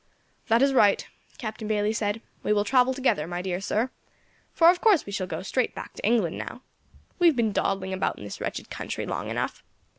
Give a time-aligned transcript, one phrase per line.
[0.47, 1.07] "That is right,"
[1.37, 3.91] Captain Bayley said, "we will travel together, my dear sir;
[4.51, 6.63] for of course we shall go straight back to England now.
[7.19, 9.63] We have been dawdling about in this wretched country long enough.